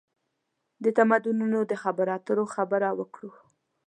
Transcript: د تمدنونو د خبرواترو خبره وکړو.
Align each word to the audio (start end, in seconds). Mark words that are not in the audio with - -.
د 0.83 0.85
تمدنونو 0.97 1.59
د 1.71 1.73
خبرواترو 1.83 2.43
خبره 2.55 2.89
وکړو. 2.99 3.31